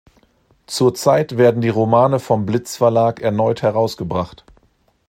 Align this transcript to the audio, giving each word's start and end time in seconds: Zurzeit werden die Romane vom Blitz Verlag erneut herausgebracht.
Zurzeit 0.65 1.37
werden 1.37 1.61
die 1.61 1.69
Romane 1.69 2.19
vom 2.19 2.47
Blitz 2.47 2.75
Verlag 2.77 3.19
erneut 3.21 3.61
herausgebracht. 3.61 4.43